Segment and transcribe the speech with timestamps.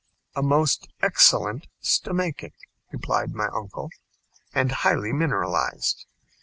[0.35, 2.53] "A most excellent stomachic,"
[2.91, 3.91] replied my uncle,
[4.51, 6.07] "and highly mineralized.